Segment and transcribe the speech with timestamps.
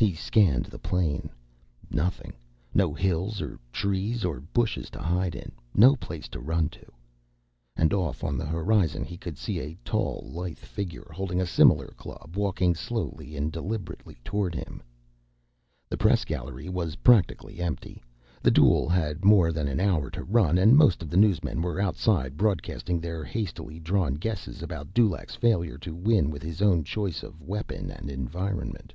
[0.00, 1.28] He scanned the plain.
[1.90, 2.32] Nothing.
[2.72, 5.52] No hills or trees or bushes to hide in.
[5.74, 6.86] No place to run to.
[7.76, 11.88] And off on the horizon he could see a tall, lithe figure holding a similar
[11.98, 14.82] club walking slowly and deliberately toward him.
[15.90, 18.02] The press gallery was practically empty.
[18.40, 21.78] The duel had more than an hour to run, and most of the newsmen were
[21.78, 27.22] outside, broadcasting their hastily drawn guesses about Dulaq's failure to win with his own choice
[27.22, 28.94] of weapon and environment.